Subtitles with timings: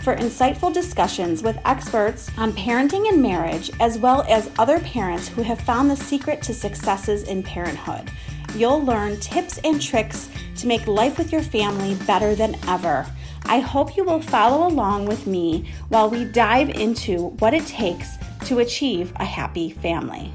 [0.00, 5.42] for insightful discussions with experts on parenting and marriage, as well as other parents who
[5.42, 8.10] have found the secret to successes in parenthood.
[8.56, 13.06] You'll learn tips and tricks to make life with your family better than ever.
[13.44, 18.16] I hope you will follow along with me while we dive into what it takes
[18.46, 20.32] to achieve a happy family.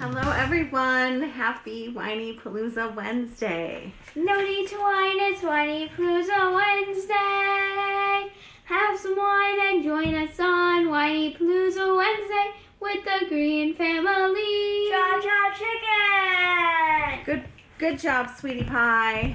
[0.00, 1.22] Hello, everyone.
[1.22, 3.92] Happy Whinypaluza Wednesday.
[4.14, 8.32] No need to whine, it's Whinypaluza Wednesday.
[8.70, 14.86] Have some wine and join us on Whinypaluza Wednesday with the Greene family.
[14.92, 17.24] Cha cha chicken.
[17.24, 17.42] Good,
[17.78, 19.34] good job, sweetie pie.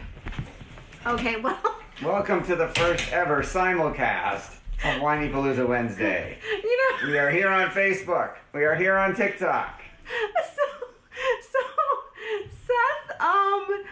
[1.06, 1.60] Okay, well,
[2.02, 4.54] Welcome to the first ever simulcast
[4.86, 6.38] of Whinypaluza Wednesday.
[6.64, 8.36] you know, We are here on Facebook.
[8.54, 9.82] We are here on TikTok.
[10.56, 10.64] so,
[11.52, 11.60] so
[12.66, 13.84] Seth, um,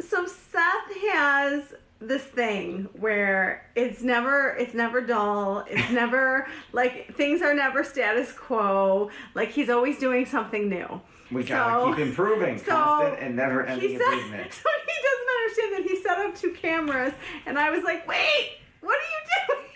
[0.00, 1.74] so Seth has
[2.08, 5.64] this thing where it's never, it's never dull.
[5.68, 9.10] It's never like things are never status quo.
[9.34, 11.00] Like he's always doing something new.
[11.30, 14.52] We gotta So- keep improving, so constant and never ending improvement.
[14.52, 17.14] so he doesn't understand that he set up two cameras,
[17.46, 18.50] and I was like, wait,
[18.82, 19.66] what are you doing?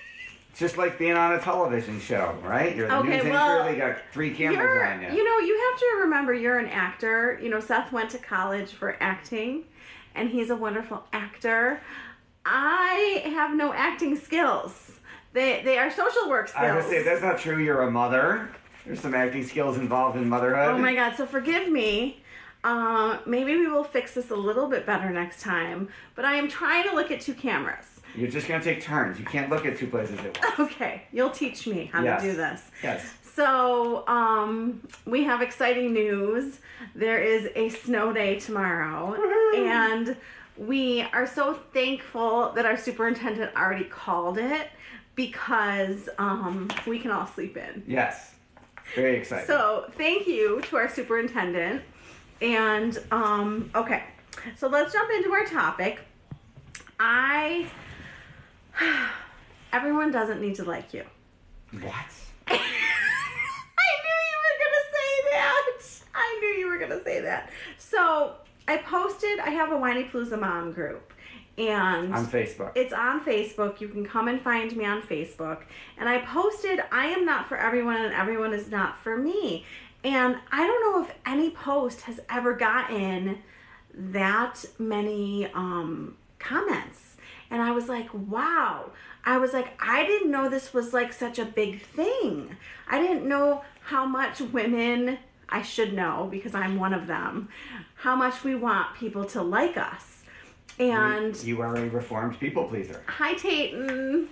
[0.51, 2.77] It's just like being on a television show, right?
[2.77, 5.09] You're the Okay, news anchor, well, they got three cameras on you.
[5.19, 7.39] you know, you have to remember you're an actor.
[7.43, 9.65] You know, Seth went to college for acting,
[10.15, 11.81] and he's a wonderful actor.
[12.49, 14.93] I have no acting skills.
[15.33, 16.65] They they are social work skills.
[16.65, 17.59] I would say that's not true.
[17.59, 18.49] You're a mother.
[18.87, 20.75] There's some acting skills involved in motherhood.
[20.75, 22.23] Oh my god, so forgive me.
[22.63, 25.89] Uh, maybe we will fix this a little bit better next time.
[26.15, 27.85] But I am trying to look at two cameras.
[28.15, 29.19] You're just gonna take turns.
[29.19, 30.73] You can't look at two places at once.
[30.73, 32.23] Okay, you'll teach me how Yes.
[32.23, 32.63] to do this.
[32.83, 33.13] Yes.
[33.35, 36.61] So, um, we have exciting news.
[36.95, 39.15] There is a snow day tomorrow,
[39.55, 40.17] and
[40.59, 44.69] we are so thankful that our superintendent already called it
[45.15, 47.83] because um, we can all sleep in.
[47.87, 48.35] Yes.
[48.95, 49.47] Very exciting.
[49.47, 51.83] So, thank you to our superintendent.
[52.41, 54.05] And, um, okay,
[54.57, 56.01] so let's jump into our topic.
[57.01, 57.67] I,
[59.73, 61.05] everyone doesn't need to like you.
[61.73, 61.85] what?
[62.49, 62.55] I
[64.03, 65.73] knew you were gonna say that.
[66.15, 67.51] I knew you were gonna say that.
[67.79, 68.37] So
[68.69, 69.39] I posted.
[69.39, 71.13] I have a Whinypaluza Mom group,
[71.59, 72.73] and On Facebook.
[72.75, 73.81] it's on Facebook.
[73.81, 75.63] You can come and find me on Facebook.
[75.99, 79.65] And I posted, I am not for everyone, and everyone is not for me.
[80.05, 83.39] And I don't know if any post has ever gotten
[83.95, 87.17] that many um, comments.
[87.51, 88.91] And I was like, wow.
[89.25, 92.57] I was like, I didn't know this was like such a big thing.
[92.89, 97.49] I didn't know how much women, I should know because I'm one of them,
[97.95, 100.23] how much we want people to like us.
[100.79, 103.03] And you are a reformed people pleaser.
[103.07, 104.29] Hi, Tayton.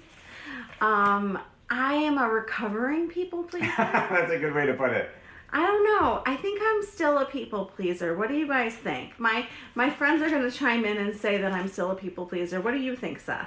[0.80, 1.38] Um,
[1.70, 3.72] I am a recovering people pleaser.
[3.76, 5.10] That's a good way to put it.
[5.50, 6.22] I don't know.
[6.26, 8.16] I think I'm still a people pleaser.
[8.16, 9.18] What do you guys think?
[9.20, 12.26] My my friends are going to chime in and say that I'm still a people
[12.26, 12.60] pleaser.
[12.60, 13.46] What do you think, Seth?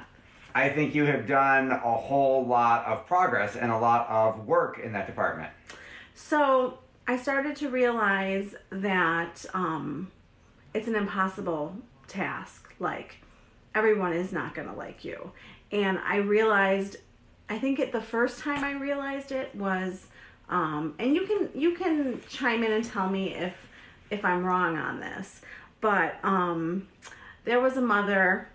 [0.56, 4.80] I think you have done a whole lot of progress and a lot of work
[4.80, 5.52] in that department.
[6.16, 10.12] So I started to realize that um,
[10.74, 11.76] it's an impossible
[12.08, 12.74] task.
[12.80, 13.18] Like
[13.74, 15.32] everyone is not going to like you,
[15.72, 16.98] and I realized.
[17.50, 20.08] I think it the first time I realized it was,
[20.50, 23.54] um, and you can you can chime in and tell me if
[24.10, 25.42] if I'm wrong on this,
[25.80, 26.90] but um,
[27.46, 28.50] there was a mother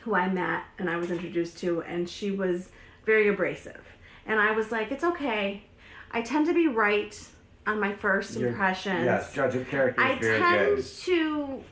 [0.00, 2.68] who I met and I was introduced to, and she was
[3.06, 3.80] very abrasive.
[4.26, 5.62] And I was like, it's okay.
[6.10, 7.18] I tend to be right
[7.66, 9.04] on my 1st You're- impressions.
[9.04, 10.84] Yes, judge of character I tend good.
[10.84, 11.62] to,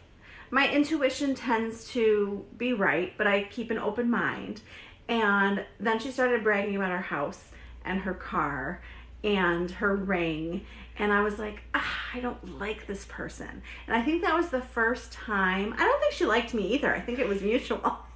[0.51, 4.61] my intuition tends to be right, but I keep an open mind.
[5.09, 7.45] And then she started bragging about her house
[7.85, 8.81] and her car
[9.25, 10.65] and her ring.
[10.99, 13.63] And I was like, ah, I don't like this person.
[13.87, 15.75] And I think that was the first time.
[15.75, 16.95] I don't think she liked me either.
[16.95, 17.99] I think it was mutual.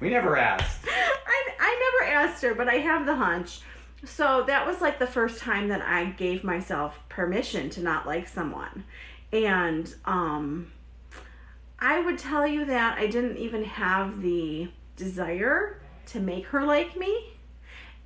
[0.00, 0.84] We never asked.
[0.88, 3.60] I, I never asked her, but I have the hunch.
[4.04, 8.26] So that was like the first time that I gave myself permission to not like
[8.26, 8.84] someone.
[9.32, 10.72] And um,
[11.78, 16.96] I would tell you that I didn't even have the desire to make her like
[16.96, 17.32] me.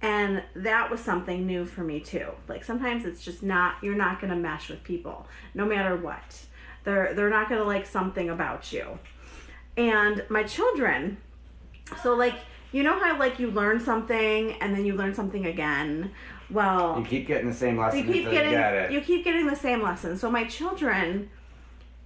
[0.02, 2.28] And that was something new for me too.
[2.46, 6.44] Like sometimes it's just not you're not going to mesh with people no matter what.
[6.84, 8.98] They're they're not going to like something about you.
[9.78, 11.16] And my children
[12.02, 12.34] so like
[12.76, 16.10] you know how like you learn something and then you learn something again.
[16.50, 19.46] Well, You keep getting the same lesson you keep getting you get you keep getting
[19.46, 20.18] the same lesson.
[20.18, 21.30] So my children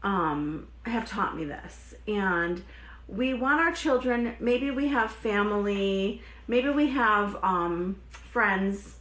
[0.04, 2.62] um have taught me this and
[3.08, 8.98] we want our children maybe we have family, maybe we have um friends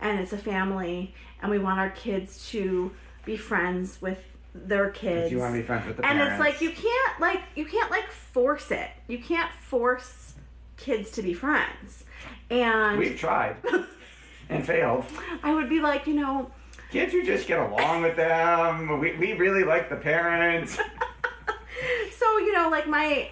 [0.00, 1.12] and it's a family
[1.42, 2.92] and we want our kids to
[3.24, 4.22] be friends with
[4.54, 5.32] their kids.
[5.32, 6.40] You want to be friends with the and parents.
[6.40, 8.88] it's like you can't like you can't like force it.
[9.08, 10.27] You can't force
[10.78, 12.04] kids to be friends.
[12.50, 13.56] And We've tried
[14.48, 15.04] and failed.
[15.42, 16.50] I would be like, you know,
[16.90, 18.98] Can't you just get along with them?
[19.00, 20.76] We, we really like the parents.
[22.18, 23.30] so you know, like my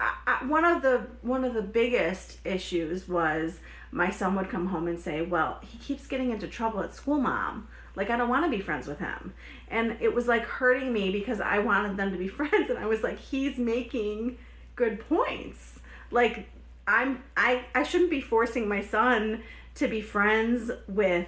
[0.00, 3.58] I, I, one of the one of the biggest issues was
[3.92, 7.18] my son would come home and say, "Well, he keeps getting into trouble at school,
[7.18, 7.68] mom.
[7.94, 9.32] Like I don't want to be friends with him."
[9.68, 12.86] And it was like hurting me because I wanted them to be friends and I
[12.86, 14.38] was like, "He's making
[14.74, 15.78] good points."
[16.10, 16.48] Like
[16.86, 19.42] I'm I I shouldn't be forcing my son
[19.76, 21.26] to be friends with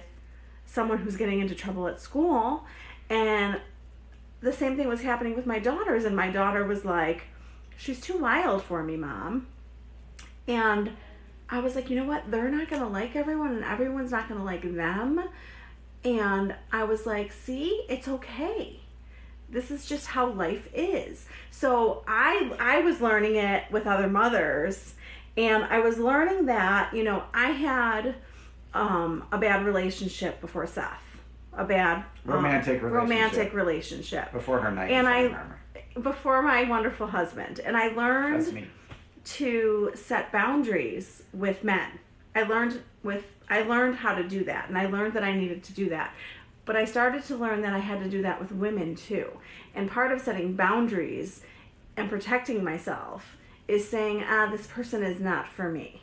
[0.65, 2.65] someone who's getting into trouble at school.
[3.09, 3.59] And
[4.41, 6.05] the same thing was happening with my daughters.
[6.05, 7.23] And my daughter was like
[7.77, 9.47] she's too wild for me mom.
[10.47, 10.91] And
[11.49, 12.31] i was like you know what?
[12.31, 15.21] They're not going to like everyone and everyone's not going to like them.
[16.05, 17.85] And i was like see?
[17.89, 18.79] It's okay.
[19.51, 21.25] This is just how life is.
[21.51, 24.93] So i i was learning it with other mothers
[25.37, 28.15] and i was learning that you know i had
[28.73, 31.01] um, a bad relationship before seth
[31.53, 33.53] a bad um, Romantic romantic relationship.
[33.53, 34.91] relationship Before her night.
[34.91, 35.59] and I Armor.
[36.01, 38.67] before my wonderful husband and I learned
[39.25, 41.89] to set boundaries with men.
[42.35, 45.63] I learned with I learned how to do that and I learned that I needed
[45.65, 46.13] to do that.
[46.65, 49.31] But I started to learn that I had to do that with women too.
[49.73, 51.41] And part of setting boundaries
[51.97, 53.35] and protecting myself
[53.69, 56.01] is saying, "Ah, this person is not for me."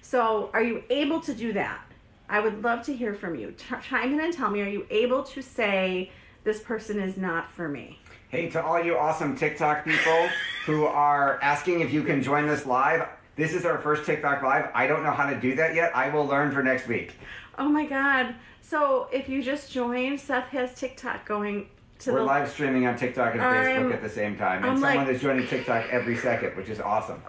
[0.00, 1.80] So, are you able to do that?
[2.28, 3.52] I would love to hear from you.
[3.52, 6.10] Ch- chime in and tell me, are you able to say
[6.44, 7.98] this person is not for me?
[8.28, 10.28] Hey, to all you awesome TikTok people
[10.66, 14.70] who are asking if you can join this live, this is our first TikTok live.
[14.74, 15.94] I don't know how to do that yet.
[15.96, 17.12] I will learn for next week.
[17.58, 18.34] Oh my god.
[18.60, 21.68] So if you just joined, Seth has TikTok going
[22.00, 24.72] to We're the live streaming on TikTok and I'm- Facebook at the same time, and
[24.72, 27.22] I'm someone like- is joining TikTok every second, which is awesome.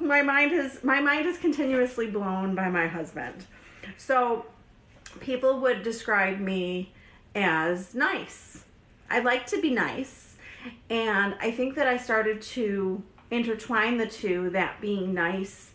[0.00, 3.46] my mind is my mind is continuously blown by my husband.
[3.96, 4.46] So
[5.20, 6.92] people would describe me
[7.34, 8.64] as nice.
[9.10, 10.36] I like to be nice.
[10.90, 15.70] And I think that I started to intertwine the two that being nice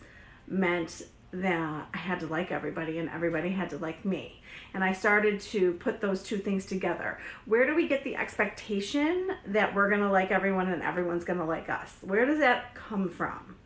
[0.46, 1.02] meant
[1.32, 4.41] that I had to like everybody and everybody had to like me.
[4.74, 7.18] And I started to put those two things together.
[7.44, 11.38] Where do we get the expectation that we're going to like everyone and everyone's going
[11.38, 11.94] to like us?
[12.00, 13.56] Where does that come from?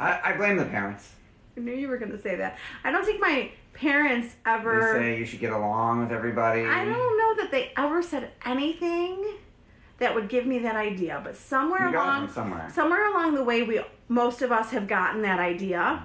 [0.00, 1.12] I, I blame the parents.
[1.56, 2.58] I knew you were going to say that.
[2.84, 4.98] I don't think my parents They ever.
[4.98, 6.64] say you should get along with everybody.
[6.64, 9.24] I don't know that they ever said anything
[9.98, 12.70] that would give me that idea, but somewhere along somewhere.
[12.74, 16.02] somewhere along the way, we most of us have gotten that idea,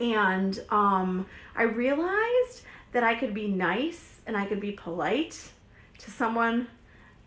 [0.00, 2.62] and um, I realized
[2.96, 5.50] that I could be nice and I could be polite
[5.98, 6.66] to someone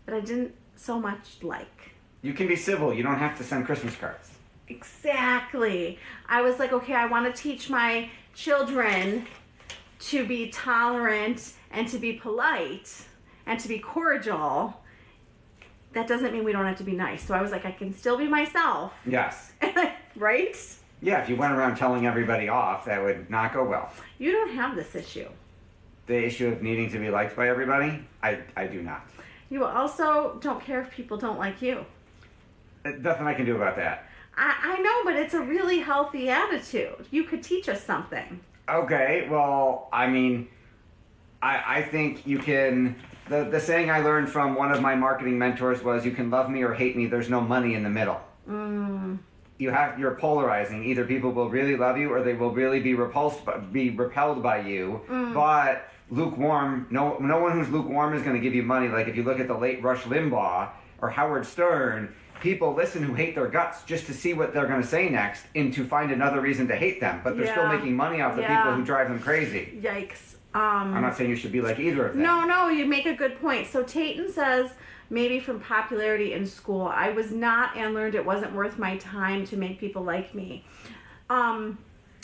[0.08, 1.92] that I didn't so much like.
[2.24, 2.92] You can be civil.
[2.92, 4.32] You don't have to send Christmas cards.
[4.68, 6.00] Exactly.
[6.28, 9.28] I was like, okay, I want to teach my children
[10.00, 13.06] to be tolerant and to be polite
[13.46, 14.82] and to be cordial.
[15.94, 17.22] That doesn't mean we don't have to be nice.
[17.22, 18.92] So I was like, I can still be myself.
[19.06, 19.52] Yes.
[20.16, 20.58] right?
[21.00, 23.94] Yeah, if you went around telling everybody off, that would not go well.
[24.18, 25.30] You don't have this issue.
[26.10, 29.08] The issue of needing to be liked by everybody, I, I do not.
[29.52, 31.86] You also don't care if people don't like you.
[32.84, 34.10] Uh, Nothing I can do about that.
[34.36, 37.06] I, I know, but it's a really healthy attitude.
[37.12, 38.40] You could teach us something.
[38.68, 40.48] Okay, well, I mean,
[41.44, 42.96] I, I think you can.
[43.28, 46.50] The, the saying I learned from one of my marketing mentors was you can love
[46.50, 48.20] me or hate me, there's no money in the middle.
[48.50, 49.20] Mm,
[49.60, 50.84] You have you're polarizing.
[50.86, 54.42] Either people will really love you or they will really be repulsed by, be repelled
[54.42, 55.02] by you.
[55.08, 55.36] Mm.
[55.36, 56.88] But lukewarm.
[56.90, 58.88] No, no one who's lukewarm is going to give you money.
[58.88, 60.70] Like if you look at the late Rush Limbaugh
[61.02, 64.82] or Howard Stern, people listen who hate their guts just to see what they're going
[64.82, 67.22] to say next and to find another reason to hate them.
[67.24, 68.58] But they're still making money off the Yeah.
[68.64, 69.80] people who drive them crazy.
[69.82, 70.36] Yikes.
[70.54, 72.24] Um, I'm not saying you should be like either of them.
[72.24, 73.68] No, no, you make a good point.
[73.68, 74.72] So Tayton says
[75.12, 79.46] maybe from popularity in school, I was not and learned it wasn't worth my time
[79.48, 80.66] to make people like me.
[81.30, 81.78] Um,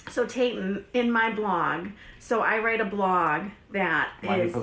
[0.09, 1.88] so Tayton, in my blog,
[2.19, 4.12] so I write a blog that
[4.45, 4.53] is.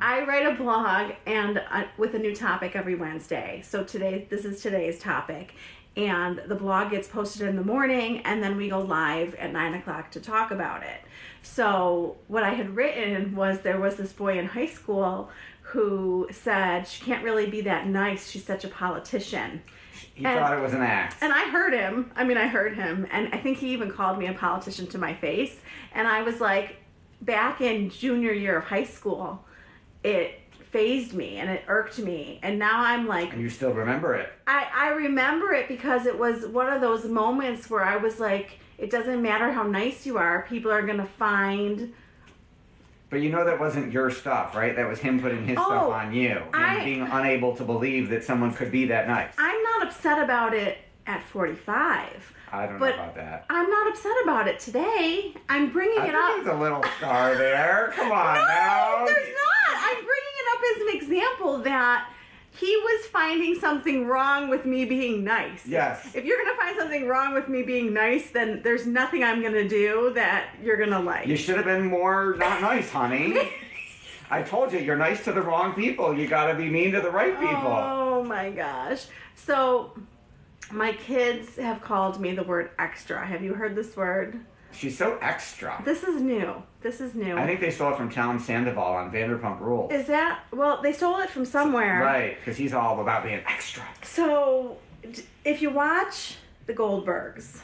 [0.00, 3.62] I write a blog and uh, with a new topic every Wednesday.
[3.64, 5.54] So today, this is today's topic,
[5.96, 9.74] and the blog gets posted in the morning, and then we go live at nine
[9.74, 11.00] o'clock to talk about it.
[11.42, 15.30] So what I had written was there was this boy in high school
[15.62, 18.30] who said she can't really be that nice.
[18.30, 19.62] She's such a politician.
[20.20, 21.16] He and- thought it was an act.
[21.22, 22.12] And I heard him.
[22.14, 23.06] I mean, I heard him.
[23.10, 25.56] And I think he even called me a politician to my face.
[25.92, 26.76] And I was like,
[27.22, 29.44] back in junior year of high school,
[30.04, 32.38] it phased me and it irked me.
[32.42, 34.30] And now I'm like, and you still remember it.
[34.46, 38.58] I, I remember it because it was one of those moments where I was like,
[38.78, 41.92] it doesn't matter how nice you are, people are going to find.
[43.10, 44.74] But you know that wasn't your stuff, right?
[44.76, 46.28] That was him putting his Oh, stuff on you.
[46.28, 49.32] Him I- being unable to believe that someone could be that nice.
[49.36, 52.34] I'm not upset about it at 45.
[52.52, 53.44] I don't But know about that.
[53.50, 55.34] I'm not upset about it today.
[55.48, 56.36] I'm bringing I it up.
[56.44, 57.92] there's a little scar there.
[57.96, 59.04] Come on No, now.
[59.06, 59.76] there's not.
[59.76, 62.08] I'm bringing it up as an example that
[62.60, 65.66] he was finding something wrong with me being nice.
[65.66, 66.14] Yes.
[66.14, 69.66] If you're gonna find something wrong with me being nice, then there's nothing I'm gonna
[69.66, 71.26] do that you're gonna like.
[71.26, 73.50] You should have been more not nice, honey.
[74.30, 76.16] I told you, you're nice to the wrong people.
[76.16, 77.66] You gotta be mean to the right people.
[77.66, 79.06] Oh my gosh.
[79.34, 79.98] So
[80.70, 83.26] my kids have called me the word extra.
[83.26, 84.38] Have you heard this word?
[84.72, 85.80] She's so extra.
[85.84, 86.62] This is new.
[86.80, 87.36] This is new.
[87.36, 89.92] I think they stole it from Tom Sandoval on Vanderpump Rules.
[89.92, 90.80] is that well?
[90.82, 92.00] They stole it from somewhere.
[92.00, 93.82] Right, because he's all about being extra.
[94.02, 94.78] So,
[95.44, 96.36] if you watch
[96.66, 97.60] the Goldbergs,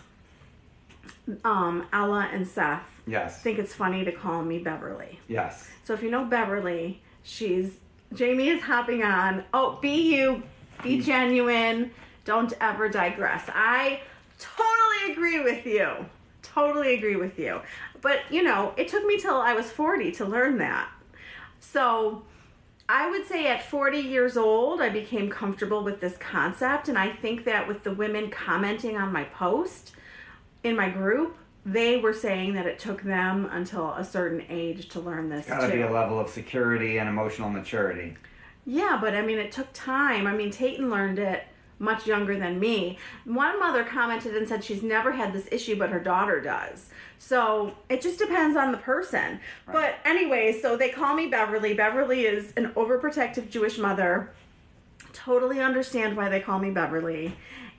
[1.44, 3.40] um, Ella and Seth Yes.
[3.42, 5.18] think it's funny to call me Beverly.
[5.28, 5.68] Yes.
[5.84, 7.78] So if you know Beverly, she's
[8.14, 9.44] Jamie is hopping on.
[9.54, 10.42] Oh, be you,
[10.82, 11.90] be Be- genuine.
[12.25, 13.44] Don't ever digress.
[13.52, 14.00] I
[14.38, 16.06] totally agree with you.
[16.56, 17.60] Totally agree with you.
[18.00, 20.88] But you know, it took me till I was 40 to learn that.
[21.60, 22.22] So
[22.88, 26.88] I would say at 40 years old, I became comfortable with this concept.
[26.88, 29.92] And I think that with the women commenting on my post
[30.64, 31.36] in my group,
[31.66, 35.66] they were saying that it took them until a certain age to learn this Gotta
[35.66, 35.72] too.
[35.75, 38.16] be a level of security and emotional maturity.
[38.64, 40.26] Yeah, but I mean, it took time.
[40.26, 41.44] I mean, Tayton learned it
[41.78, 42.99] much younger than me.
[43.25, 46.88] One mother commented and said she's never had this issue, but her daughter does.
[47.18, 49.40] So it just depends on the person.
[49.71, 51.75] But anyway, so they call me Beverly.
[51.75, 54.30] Beverly is an overprotective Jewish mother.
[55.12, 57.37] Totally understand why they call me Beverly.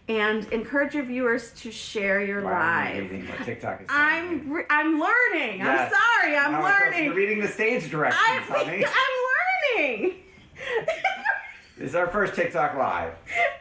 [0.09, 3.45] And encourage your viewers to share your Why are live.
[3.45, 3.87] TikTok is?
[3.89, 5.57] I'm re- I'm learning.
[5.59, 5.91] Yes.
[5.93, 6.37] I'm sorry.
[6.37, 7.03] I'm No, learning.
[7.05, 8.85] You're reading the stage directions, I'm, honey.
[8.85, 10.13] I'm learning.
[11.77, 13.13] This is our first TikTok live.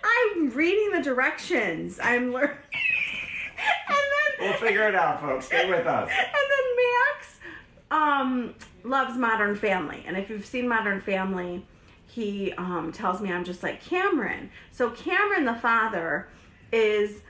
[0.02, 1.98] I'm reading the directions.
[2.02, 2.50] I'm learning.
[3.88, 3.96] and
[4.38, 5.46] then We'll figure it out, folks.
[5.46, 6.08] Stay with us.
[6.10, 7.38] and then Max
[7.90, 8.54] um
[8.84, 10.02] loves Modern Family.
[10.06, 11.66] And if you've seen Modern Family,
[12.06, 14.50] he um tells me I'm just like Cameron.
[14.72, 16.28] So Cameron the father
[16.72, 17.20] is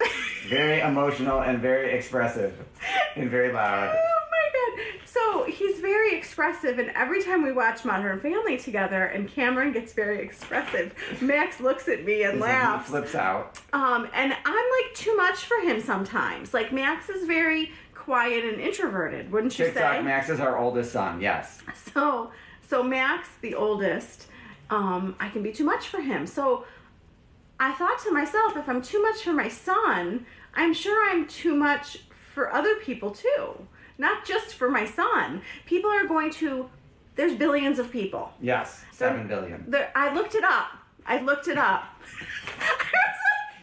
[0.48, 2.58] Very emotional and very expressive
[3.14, 3.96] and very loud.
[5.04, 9.92] So he's very expressive and every time we watch Modern Family together and Cameron gets
[9.92, 12.88] very expressive, Max looks at me and laughs.
[12.88, 13.58] flips out.
[13.72, 16.54] Um, and I'm like too much for him sometimes.
[16.54, 20.02] Like Max is very quiet and introverted, wouldn't you TikTok say?
[20.02, 21.20] Max is our oldest son.
[21.20, 21.60] Yes.
[21.92, 22.32] So,
[22.68, 24.26] so Max, the oldest,
[24.70, 26.26] um, I can be too much for him.
[26.26, 26.64] So,
[27.60, 31.54] I thought to myself, if I'm too much for my son, I'm sure I'm too
[31.54, 31.98] much
[32.34, 33.68] for other people too.
[34.02, 35.42] Not just for my son.
[35.64, 36.68] People are going to.
[37.14, 38.32] There's billions of people.
[38.40, 38.82] Yes.
[38.90, 39.64] Seven billion.
[39.68, 40.70] There, I looked it up.
[41.06, 41.84] I looked it up.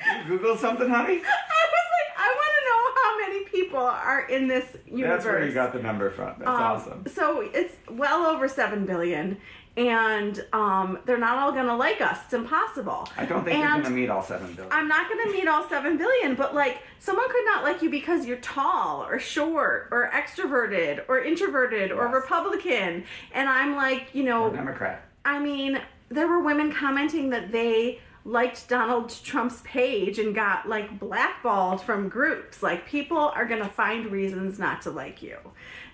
[0.08, 1.14] Like, Google something, honey.
[1.18, 5.24] I was like, I want to know how many people are in this universe.
[5.24, 6.34] That's where you got the number from.
[6.40, 7.06] That's Um, awesome.
[7.14, 9.38] So it's well over seven billion,
[9.80, 12.20] and um, they're not all gonna like us.
[12.26, 13.08] It's impossible.
[13.18, 14.74] I don't think you're and gonna meet all seven billion.
[14.74, 18.26] I'm not gonna meet all seven billion, but like someone could not like you because
[18.26, 24.48] you're tall or short or extroverted or introverted or Republican, and I'm like, you know,
[24.48, 25.06] Or Democrat.
[25.24, 31.00] I mean, there were women commenting that they liked Donald Trump's page and got like
[31.00, 32.62] blackballed from groups.
[32.62, 35.38] Like people are going to find reasons not to like you.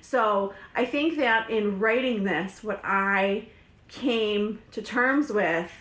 [0.02, 3.48] So I think that in writing this, what I
[3.88, 5.72] came to terms with,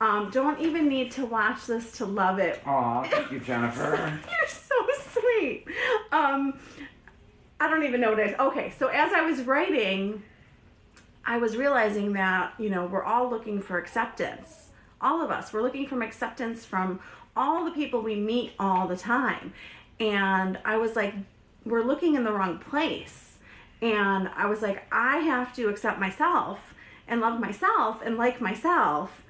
[0.00, 2.60] um, don't even need to watch this to love it.
[2.66, 4.20] Aw, thank you, Jennifer.
[4.30, 4.74] You're so
[5.20, 5.66] sweet.
[6.12, 6.58] Um,
[7.60, 8.38] I don't even know what it is.
[8.38, 10.22] Okay, so as I was writing,
[11.24, 14.68] I was realizing that, you know, we're all looking for acceptance.
[15.00, 15.52] All of us.
[15.52, 17.00] We're looking for acceptance from
[17.36, 19.52] all the people we meet all the time.
[20.00, 21.14] And I was like,
[21.64, 23.38] we're looking in the wrong place.
[23.80, 26.74] And I was like, I have to accept myself
[27.08, 29.22] and love myself and like myself.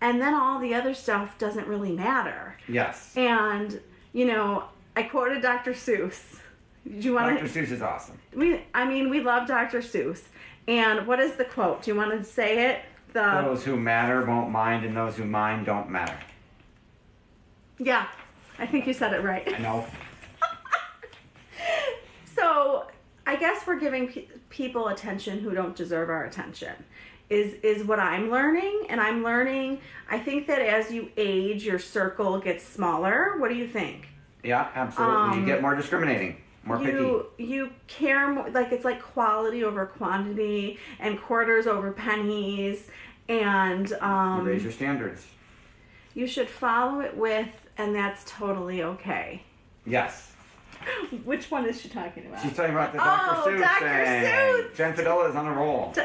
[0.00, 2.56] And then all the other stuff doesn't really matter.
[2.68, 3.12] Yes.
[3.16, 3.80] And,
[4.12, 4.64] you know,
[4.96, 5.72] I quoted Dr.
[5.72, 6.36] Seuss.
[6.84, 7.48] Do you want Dr.
[7.48, 7.60] to?
[7.62, 8.18] Seuss is awesome.
[8.34, 9.80] We, I mean, we love Dr.
[9.80, 10.22] Seuss.
[10.68, 11.82] And what is the quote?
[11.82, 12.80] Do you want to say it?
[13.12, 16.18] The Those who matter won't mind, and those who mind don't matter.
[17.78, 18.08] yeah,
[18.58, 19.54] I think you said it right.
[19.54, 19.86] I know.
[22.34, 22.86] So
[23.26, 26.72] I guess we're giving pe- people attention who don't deserve our attention.
[27.30, 29.80] Is is what I'm learning, and I'm learning.
[30.10, 33.36] I think that as you age, your circle gets smaller.
[33.38, 34.08] What do you think?
[34.42, 35.16] Yeah, absolutely.
[35.16, 39.86] Um, you get more discriminating, more you you care more like it's like quality over
[39.86, 42.88] quantity and quarters over pennies
[43.28, 45.26] and um You raise your standards.
[46.12, 49.42] you should follow it with and that's totally okay
[49.86, 50.33] Yes.
[51.24, 53.50] which one is she talking about She's talking about the Oh, Dr.
[53.50, 54.04] Seuss Dr.
[54.04, 54.24] thing.
[54.24, 54.76] Seuss.
[54.76, 55.92] Jen Fidella is on a roll.
[55.92, 56.02] T-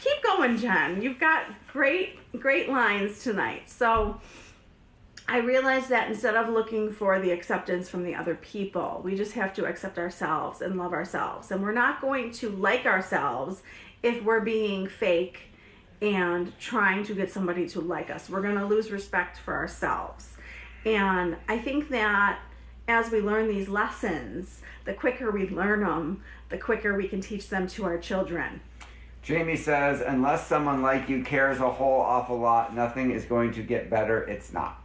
[0.00, 4.20] keep going jen you've got great great lines tonight so
[5.28, 9.32] I realized that instead of looking for the acceptance from the other people, we just
[9.32, 11.50] have to accept ourselves and love ourselves.
[11.52, 13.62] And we're not going to like ourselves
[14.02, 15.52] if we're being fake
[16.02, 18.28] and trying to get somebody to like us.
[18.28, 20.36] We're going to lose respect for ourselves.
[20.84, 22.40] And I think that
[22.92, 27.48] as we learn these lessons, the quicker we learn them, the quicker we can teach
[27.48, 28.60] them to our children.
[29.22, 33.62] Jamie says, unless someone like you cares a whole awful lot, nothing is going to
[33.62, 34.24] get better.
[34.24, 34.82] It's not.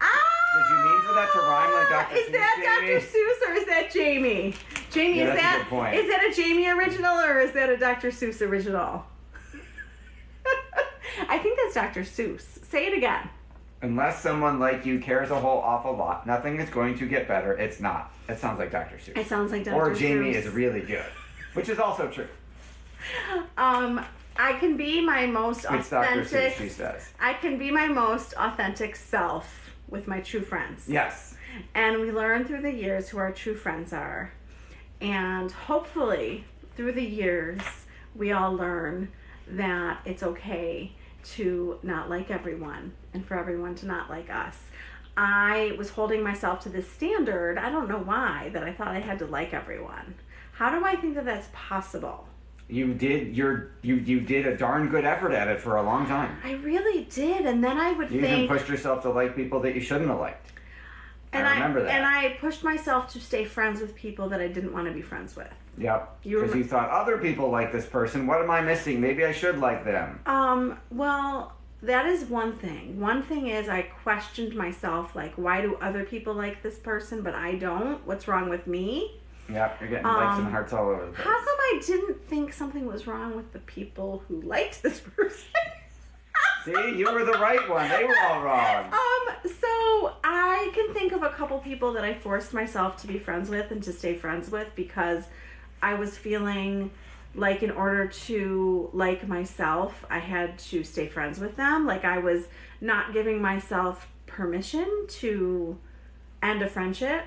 [0.00, 0.22] Ah!
[0.54, 2.16] Did you mean for that to rhyme like Dr.
[2.16, 2.92] Is Seuss, that Jamie?
[2.92, 3.06] Dr.
[3.06, 4.54] Seuss or is that Jamie?
[4.90, 8.10] Jamie, Yeah, is that is that a Jamie original or is that a Dr.
[8.10, 9.04] Seuss original?
[11.28, 12.02] I think that's Dr.
[12.02, 12.62] Seuss.
[12.66, 13.28] Say it again.
[13.82, 17.52] Unless someone like you cares a whole awful lot, nothing is going to get better.
[17.54, 18.12] It's not.
[18.28, 18.96] It sounds like Dr.
[18.96, 19.18] Seuss.
[19.18, 19.76] It sounds like Dr.
[19.76, 20.46] Or Jamie Seuss.
[20.46, 21.04] is really good,
[21.54, 22.28] which is also true.
[23.58, 24.04] Um,
[24.36, 26.22] I can be my most It's Dr.
[26.22, 27.12] Seuss, she says.
[27.18, 30.88] I can be my most authentic self with my true friends.
[30.88, 31.34] Yes.
[31.74, 34.32] And we learn through the years who our true friends are.
[35.00, 36.44] And hopefully,
[36.76, 37.60] through the years,
[38.14, 39.10] we all learn
[39.48, 40.92] that it's okay
[41.24, 44.58] to not like everyone and for everyone to not like us.
[45.16, 49.00] I was holding myself to this standard, I don't know why, that I thought I
[49.00, 50.14] had to like everyone.
[50.52, 52.26] How do I think that that's possible?
[52.68, 56.06] You did your you you did a darn good effort at it for a long
[56.06, 56.38] time.
[56.42, 59.60] I really did, and then I would You think even pushed yourself to like people
[59.60, 60.52] that you shouldn't have liked.
[61.34, 61.90] and I remember that.
[61.90, 65.02] and I pushed myself to stay friends with people that I didn't want to be
[65.02, 65.52] friends with.
[65.78, 66.22] Yep.
[66.22, 68.26] Because you thought other people like this person.
[68.26, 69.00] What am I missing?
[69.00, 70.20] Maybe I should like them.
[70.26, 73.00] Um, well, that is one thing.
[73.00, 77.34] One thing is I questioned myself like why do other people like this person but
[77.34, 78.06] I don't?
[78.06, 79.18] What's wrong with me?
[79.48, 79.78] Yep.
[79.80, 81.26] You're getting likes and Um, hearts all over the place.
[81.26, 85.48] How come I didn't think something was wrong with the people who liked this person?
[86.64, 87.88] See, you were the right one.
[87.88, 88.84] They were all wrong.
[88.84, 93.18] Um, so I can think of a couple people that I forced myself to be
[93.18, 95.24] friends with and to stay friends with because
[95.82, 96.90] I was feeling
[97.34, 101.86] like in order to like myself, I had to stay friends with them.
[101.86, 102.46] Like I was
[102.80, 105.76] not giving myself permission to
[106.42, 107.24] end a friendship.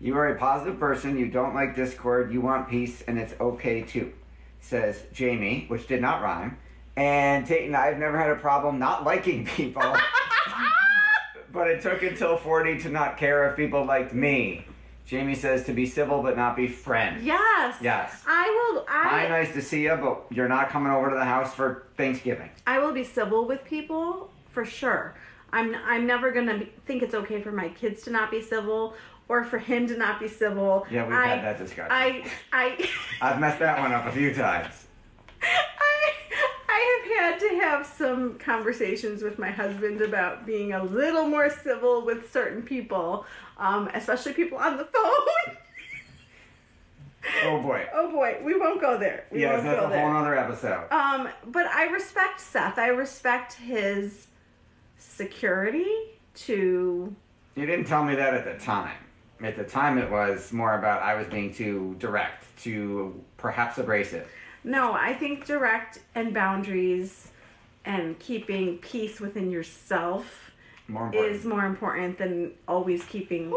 [0.00, 1.18] You are a positive person.
[1.18, 2.32] You don't like discord.
[2.32, 4.12] You want peace, and it's okay too.
[4.60, 6.58] Says Jamie, which did not rhyme.
[6.96, 9.82] And Tate and I've never had a problem not liking people.
[11.52, 14.64] but it took until 40 to not care if people liked me.
[15.08, 17.24] Jamie says to be civil but not be friends.
[17.24, 17.78] Yes.
[17.80, 18.22] Yes.
[18.26, 21.24] I will Hi, I nice to see you, but you're not coming over to the
[21.24, 22.50] house for Thanksgiving.
[22.66, 25.14] I will be civil with people for sure.
[25.50, 28.92] I'm I'm never gonna be, think it's okay for my kids to not be civil
[29.28, 30.86] or for him to not be civil.
[30.90, 31.90] Yeah, we've I, had that discussion.
[31.90, 32.90] I I
[33.22, 34.86] I've messed that one up a few times.
[36.78, 41.50] I have had to have some conversations with my husband about being a little more
[41.50, 43.26] civil with certain people,
[43.58, 45.56] um, especially people on the phone.
[47.44, 47.84] Oh boy.
[47.94, 49.24] oh boy, we won't go there.
[49.32, 50.00] We Yes, won't that's go a there.
[50.08, 50.86] whole other episode.
[50.92, 52.78] Um, but I respect Seth.
[52.78, 54.28] I respect his
[54.98, 55.86] security.
[56.36, 57.14] to
[57.56, 58.96] You didn't tell me that at the time.
[59.42, 64.28] At the time, it was more about I was being too direct, too perhaps abrasive.
[64.64, 67.30] No, I think direct and boundaries
[67.84, 70.50] and keeping peace within yourself
[70.88, 73.52] More is more important than always keeping.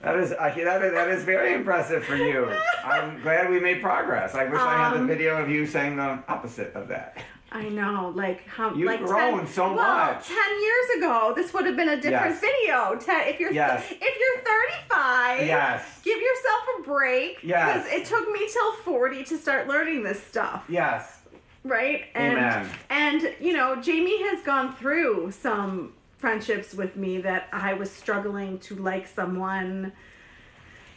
[0.00, 2.52] That is, I, that is that is very impressive for you.
[2.84, 4.34] I'm glad we made progress.
[4.34, 7.16] I wish I had a Um, video of you saying the opposite of that.
[7.54, 10.26] I know, like how You've like grown so well, much.
[10.26, 12.40] Ten years ago, this would have been a different Yes.
[12.40, 12.96] video.
[12.96, 13.84] Ten, if you're Yes.
[13.92, 16.00] if you're 35, Yes.
[16.02, 17.38] give yourself a break.
[17.44, 17.84] Yes.
[17.84, 20.64] because it took me till 40 to start learning this stuff.
[20.68, 21.20] Yes.
[21.66, 22.04] right?
[22.14, 22.68] And Amen.
[22.90, 28.58] and you know, Jamie has gone through some friendships with me that I was struggling
[28.60, 29.92] to like someone.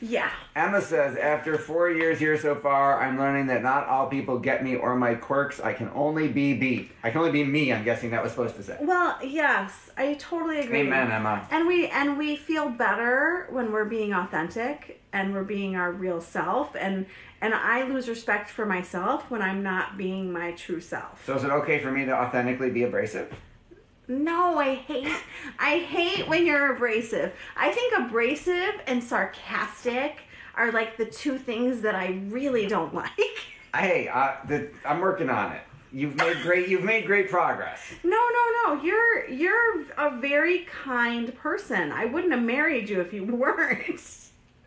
[0.01, 0.31] Yeah.
[0.55, 4.63] Emma says, after four years here so far, I'm learning that not all people get
[4.63, 5.59] me or my quirks.
[5.59, 6.89] I can only be be.
[7.03, 7.73] I can only be me.
[7.73, 8.77] I'm guessing that was supposed to say.
[8.79, 10.81] Well, yes, I totally agree.
[10.81, 11.47] Amen, Emma.
[11.51, 16.21] And we and we feel better when we're being authentic and we're being our real
[16.21, 17.05] self and
[17.41, 21.25] and I lose respect for myself when I'm not being my true self.
[21.25, 23.31] So is it okay for me to authentically be abrasive?
[24.07, 25.11] No, I hate
[25.59, 27.33] I hate when you're abrasive.
[27.55, 30.21] I think abrasive and sarcastic
[30.55, 33.11] are like the two things that I really don't like.
[33.75, 35.61] Hey, uh, the, I'm working on it.
[35.91, 36.67] You've made great.
[36.67, 37.79] You've made great progress.
[38.03, 38.81] No, no, no.
[38.81, 41.91] You're you're a very kind person.
[41.91, 44.01] I wouldn't have married you if you weren't.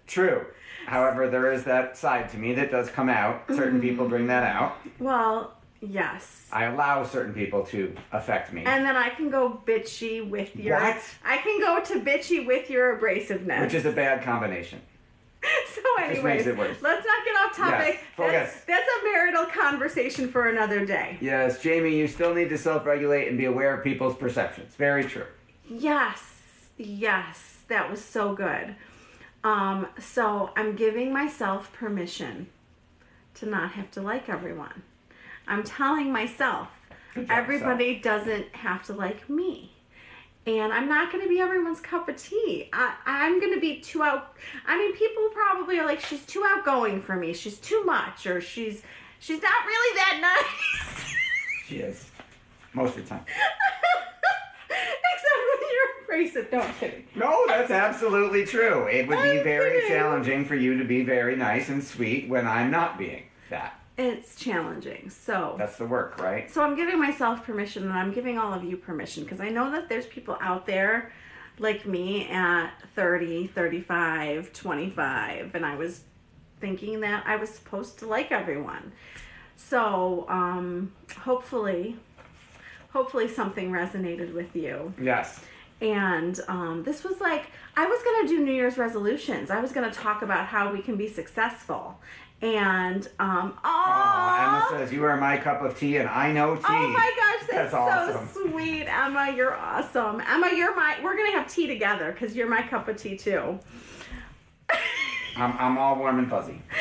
[0.07, 0.47] True.
[0.87, 3.45] However, there is that side to me that does come out.
[3.49, 4.77] Certain people bring that out.
[4.99, 6.49] Well, yes.
[6.53, 10.79] I allow certain people to affect me, And then I can go bitchy with your
[10.81, 10.99] What?
[11.25, 13.61] I can go to bitchy with your abrasiveness.
[13.63, 14.81] which is a bad combination.
[15.75, 16.77] so makes anyways, it worse.
[16.83, 17.95] let's not get off topic.
[17.95, 18.33] Yes, focus.
[18.33, 21.17] That's, that's a marital conversation for another day.
[21.21, 24.75] Yes, Jamie, you still need to self-regulate and be aware of people's perceptions.
[24.75, 25.25] Very true.
[25.69, 26.41] Yes,
[26.77, 28.77] yes, that was so good.
[29.43, 32.49] Um, so I'm giving myself permission
[33.35, 34.83] to not have to like everyone.
[35.51, 36.69] I'm telling myself
[37.29, 39.73] everybody doesn't have to like me.
[40.47, 42.71] And I'm not going to be everyone's cup of tea.
[42.73, 44.35] I, I'm going to be too out.
[44.67, 47.35] I mean, people probably are like, she's too outgoing for me.
[47.35, 48.83] She's too much, or she's
[49.19, 51.05] she's not really that nice.
[51.67, 52.11] She is.
[52.73, 53.25] Most of the time.
[54.69, 56.53] Except when you're abrasive.
[56.53, 57.05] No, I'm kidding.
[57.15, 58.87] No, that's absolutely true.
[58.89, 59.89] It would be I'm very kidding.
[59.97, 63.80] challenging for you to be very nice and sweet when I'm not being that.
[64.01, 65.11] It's challenging.
[65.11, 66.51] So That's the work, right?
[66.51, 69.71] So I'm giving myself permission and I'm giving all of you permission because I know
[69.73, 71.13] that there's people out there
[71.59, 76.05] like me at 30, 35, 25 and I was
[76.61, 78.93] thinking that I was supposed to like everyone.
[79.57, 81.99] So, um hopefully
[82.93, 84.95] hopefully something resonated with you.
[85.01, 85.45] Yes.
[85.81, 89.51] And um, this was like, I was going to do New Year's resolutions.
[89.51, 91.99] I was going to talk about how we can be successful.
[92.43, 96.57] And, um, Aw, Emma oh, says you are my cup of tea, and I know
[96.57, 96.63] tea.
[96.69, 98.29] oh my gosh, that's, That's awesome.
[98.29, 98.87] so sweet.
[98.87, 100.23] Emma, you're awesome.
[100.27, 103.59] Emma, you're my, we're to have tea together because you're my cup of tea too.
[105.37, 106.63] I'm, I'm all warm and fuzzy.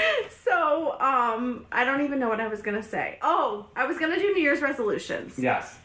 [0.50, 3.19] So, um, I don't even know what I was to say.
[3.22, 5.38] Oh, I was to do New Year's resolutions.
[5.38, 5.78] Yes.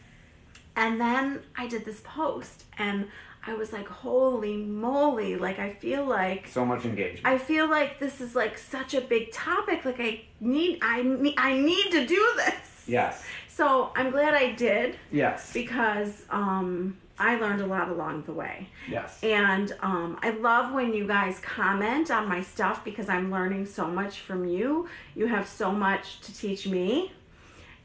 [0.75, 3.07] And then I did this post and
[3.47, 5.35] I was like, holy moly.
[5.35, 7.25] Like, I feel like So much engagement.
[7.25, 9.85] I feel like this is like such a big topic.
[9.85, 12.83] Like I need, I need, I need to do this.
[12.87, 13.23] yes.
[13.47, 15.53] So I'm glad I did Yes.
[15.53, 18.67] because um, I learned a lot along the way.
[18.89, 19.17] Yes.
[19.23, 23.87] And um, I love when you guys comment on my stuff because I'm learning so
[23.87, 24.89] much from you.
[25.15, 27.13] You have so much to teach me.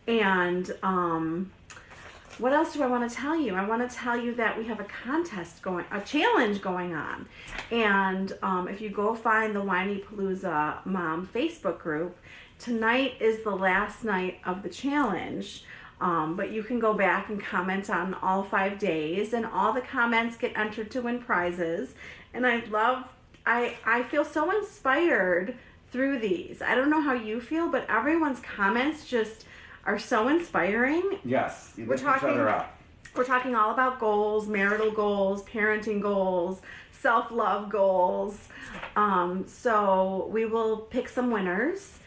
[0.08, 1.52] And um,
[2.38, 3.54] what else do I want to tell you?
[3.54, 7.28] I want to tell you that we have a contest going, a challenge going on.
[7.70, 12.16] And um, if you go find the Whinypaluza Mom Facebook group,
[12.58, 15.64] tonight is the last night of the challenge.
[16.00, 19.82] Um, but you can go back and comment on all five days, and all the
[19.82, 21.94] comments get entered to win prizes.
[22.32, 23.04] And I love,
[23.44, 25.58] I I feel so inspired
[25.92, 26.62] through these.
[26.62, 29.44] I don't know how you feel, but everyone's comments just
[29.84, 31.18] are so inspiring.
[31.24, 31.72] Yes.
[31.76, 32.36] You We're talking-.
[33.14, 36.60] We're talking all about goals, marital goals, parenting goals,
[36.92, 38.48] self love goals.
[38.94, 41.98] Um, so we will pick some winners.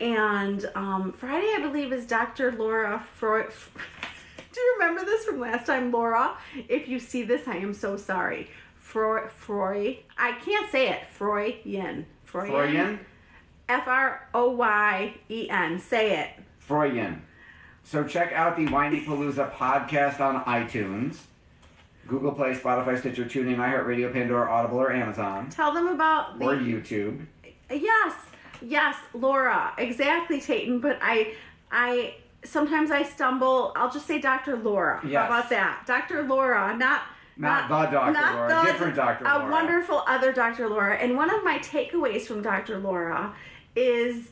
[0.00, 2.52] And um, Friday, I believe, is Dr.
[2.52, 3.46] Laura Freud.
[4.52, 6.36] Do you remember this from last time, Laura?
[6.68, 8.50] If you see this, I am so sorry.
[8.76, 9.98] Freud, Freud.
[10.18, 11.06] I can't say it.
[11.10, 12.06] Freudian.
[12.24, 13.00] Freudian?
[13.68, 15.78] F R O Y E N.
[15.78, 16.30] Say it.
[16.70, 17.20] Freudian.
[17.82, 21.16] So check out the Whinypaluza podcast on iTunes,
[22.06, 26.54] Google Play, Spotify, Stitcher, TuneIn, iHeartRadio, Pandora, Audible, or Amazon, Tell them about the or
[26.54, 27.26] YouTube.
[27.68, 28.14] Yes,
[28.62, 30.80] yes, Laura, exactly, Tayton.
[30.80, 31.34] But I,
[31.72, 33.72] I sometimes I stumble.
[33.74, 34.56] I'll just say Dr.
[34.56, 35.00] Laura.
[35.04, 35.28] Yes.
[35.28, 36.22] How about that, Dr.
[36.22, 36.76] Laura?
[36.76, 37.02] Not
[37.36, 38.12] Not the Dr.
[38.12, 39.24] Not Laura, different Dr.
[39.24, 39.50] A Laura.
[39.50, 40.68] wonderful other Dr.
[40.68, 40.96] Laura.
[40.98, 42.78] And one of my takeaways from Dr.
[42.78, 43.34] Laura
[43.74, 44.28] is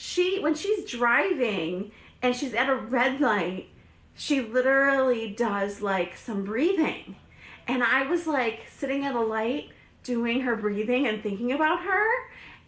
[0.00, 3.68] she when she's driving and she's at a red light,
[4.14, 7.16] she literally does like some breathing.
[7.68, 9.68] And I was like sitting at a light
[10.02, 12.06] doing her breathing and thinking about her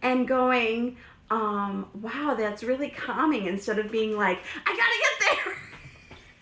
[0.03, 0.99] and going,
[1.31, 5.55] um, wow, that's really calming instead of being like, I gotta get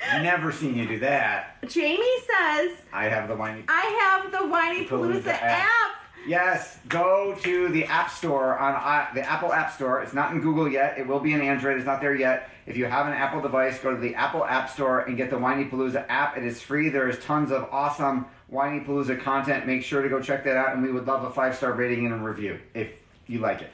[0.02, 0.22] there.
[0.24, 1.58] Never seen you do that.
[1.68, 3.62] Jamie says, I have the Whiny.
[3.68, 5.42] I have the Whinypaluza app.
[5.42, 5.99] app.
[6.26, 10.02] Yes, go to the App Store on uh, the Apple App Store.
[10.02, 10.98] It's not in Google yet.
[10.98, 11.76] It will be in Android.
[11.76, 12.50] It's not there yet.
[12.66, 15.36] If you have an Apple device, go to the Apple App Store and get the
[15.36, 16.36] Whinypaluza app.
[16.36, 16.88] It is free.
[16.88, 19.66] There is tons of awesome Whinypaluza content.
[19.66, 22.06] Make sure to go check that out, and we would love a five star rating
[22.06, 22.90] and a review if
[23.26, 23.70] you like it.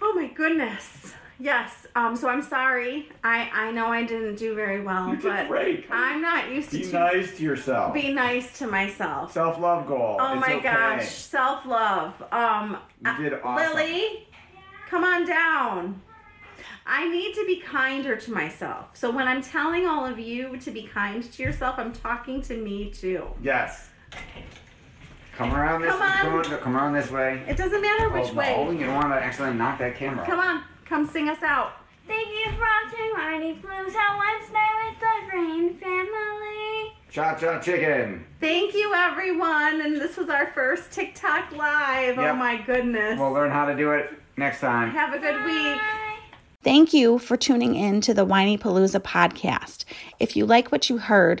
[0.00, 1.14] Oh my goodness.
[1.42, 1.88] Yes.
[1.96, 3.08] Um, so I'm sorry.
[3.24, 5.86] I, I know I didn't do very well, You did but great.
[5.90, 7.92] I'm not used to Be nice to yourself.
[7.92, 9.32] be nice to myself.
[9.32, 10.18] Self love goal.
[10.20, 10.62] Oh It's my okay.
[10.62, 12.14] gosh, self love.
[12.30, 13.74] Um, You did uh, awesome.
[13.74, 14.28] Lily,
[14.88, 16.00] come on down.
[16.86, 18.90] I need to be kinder to myself.
[18.94, 22.56] So when I'm telling all of you to be kind to yourself, I'm talking to
[22.56, 23.26] me too.
[23.42, 23.88] Yes.
[25.36, 25.90] Come around this.
[25.90, 26.12] Come on.
[26.18, 27.42] Come, on, come around this way.
[27.48, 28.54] It doesn't matter which Oh, way.
[28.54, 30.24] Holding, you don't want to accidentally knock that camera.
[30.26, 31.72] Come on, come sing us out.
[32.06, 36.92] Thank you for watching Whinypaluza Wednesday with the Greene family.
[37.10, 38.26] Cha cha chicken.
[38.40, 39.80] Thank you, everyone.
[39.80, 42.18] And this was our first TikTok live.
[42.18, 43.18] Oh my goodness.
[43.18, 44.90] We'll learn how to do it next time.
[44.90, 45.76] Have a good week.
[45.76, 46.18] Bye.
[46.62, 49.86] Thank you for tuning in to the Whinypaluza podcast.
[50.20, 51.40] If you like what you heard,